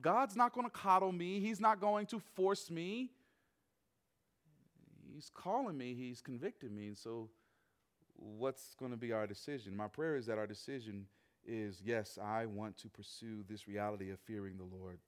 [0.00, 3.10] God's not going to coddle me, He's not going to force me.
[5.12, 6.86] He's calling me, He's convicting me.
[6.86, 7.28] And so,
[8.38, 9.76] what's going to be our decision?
[9.76, 11.06] My prayer is that our decision
[11.44, 14.98] is yes, I want to pursue this reality of fearing the Lord.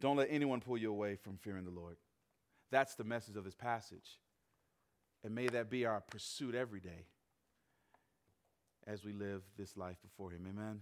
[0.00, 1.96] Don't let anyone pull you away from fearing the Lord.
[2.70, 4.18] That's the message of this passage.
[5.22, 7.04] And may that be our pursuit every day
[8.86, 10.46] as we live this life before Him.
[10.48, 10.80] Amen.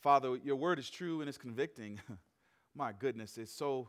[0.00, 2.00] Father, your word is true and it's convicting.
[2.74, 3.88] My goodness, it's so,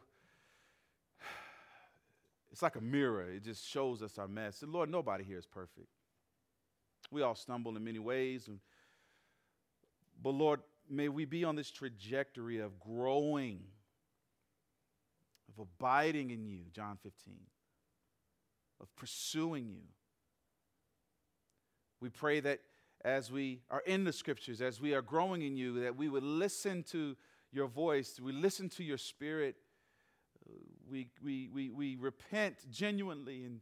[2.51, 3.29] it's like a mirror.
[3.29, 4.61] It just shows us our mess.
[4.61, 5.87] And Lord, nobody here is perfect.
[7.11, 8.47] We all stumble in many ways.
[8.47, 8.59] And,
[10.21, 13.61] but Lord, may we be on this trajectory of growing,
[15.49, 17.35] of abiding in you, John 15,
[18.81, 19.83] of pursuing you.
[22.01, 22.61] We pray that
[23.03, 26.23] as we are in the scriptures, as we are growing in you, that we would
[26.23, 27.15] listen to
[27.51, 29.55] your voice, we listen to your spirit,
[30.89, 33.61] we, we, we, we repent genuinely and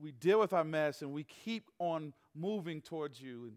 [0.00, 3.44] we deal with our mess and we keep on moving towards you.
[3.44, 3.52] And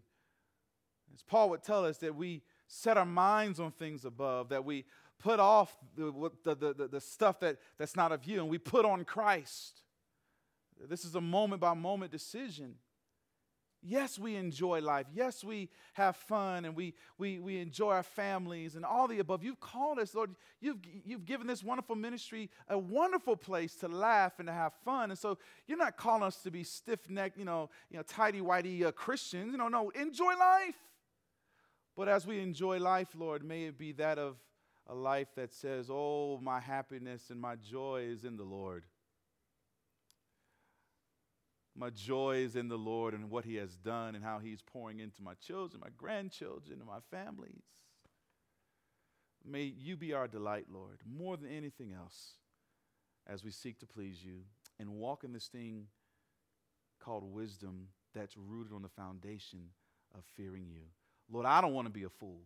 [1.14, 4.84] as Paul would tell us, that we set our minds on things above, that we
[5.18, 8.84] put off the, the, the, the, stuff that, that's not of you and we put
[8.84, 9.82] on Christ.
[10.88, 12.76] This is a moment by moment decision.
[13.80, 15.06] Yes, we enjoy life.
[15.14, 19.44] Yes, we have fun and we, we, we enjoy our families and all the above.
[19.44, 20.34] You've called us, Lord.
[20.60, 25.10] You've, you've given this wonderful ministry a wonderful place to laugh and to have fun.
[25.10, 28.40] And so you're not calling us to be stiff necked, you know, you know tidy
[28.40, 29.52] whitey uh, Christians.
[29.52, 30.76] You know, no, enjoy life.
[31.96, 34.36] But as we enjoy life, Lord, may it be that of
[34.88, 38.84] a life that says, Oh, my happiness and my joy is in the Lord.
[41.78, 44.98] My joy is in the Lord and what He has done and how He's pouring
[44.98, 47.62] into my children, my grandchildren, and my families.
[49.48, 52.32] May you be our delight, Lord, more than anything else,
[53.28, 54.40] as we seek to please you
[54.80, 55.86] and walk in this thing
[57.00, 59.60] called wisdom that's rooted on the foundation
[60.16, 60.82] of fearing you.
[61.30, 62.40] Lord, I don't want to be a fool.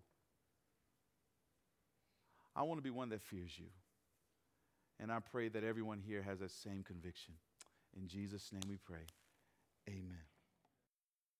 [2.54, 3.68] I want to be one that fears you.
[5.00, 7.32] And I pray that everyone here has that same conviction.
[7.98, 9.06] In Jesus' name we pray.
[9.88, 10.31] Amen.